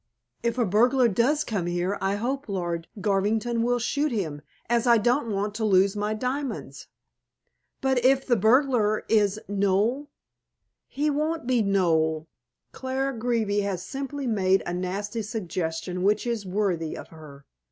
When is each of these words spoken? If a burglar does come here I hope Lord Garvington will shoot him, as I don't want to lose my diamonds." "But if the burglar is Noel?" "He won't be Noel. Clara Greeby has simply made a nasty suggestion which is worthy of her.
If 0.41 0.57
a 0.57 0.65
burglar 0.65 1.07
does 1.07 1.43
come 1.43 1.67
here 1.67 1.99
I 2.01 2.15
hope 2.15 2.49
Lord 2.49 2.87
Garvington 3.01 3.61
will 3.61 3.77
shoot 3.77 4.11
him, 4.11 4.41
as 4.67 4.87
I 4.87 4.97
don't 4.97 5.29
want 5.29 5.53
to 5.53 5.63
lose 5.63 5.95
my 5.95 6.15
diamonds." 6.15 6.87
"But 7.81 8.03
if 8.03 8.25
the 8.25 8.35
burglar 8.35 9.05
is 9.07 9.39
Noel?" 9.47 10.09
"He 10.87 11.11
won't 11.11 11.45
be 11.45 11.61
Noel. 11.61 12.25
Clara 12.71 13.15
Greeby 13.15 13.59
has 13.59 13.85
simply 13.85 14.25
made 14.25 14.63
a 14.65 14.73
nasty 14.73 15.21
suggestion 15.21 16.01
which 16.01 16.25
is 16.25 16.47
worthy 16.47 16.97
of 16.97 17.09
her. 17.09 17.45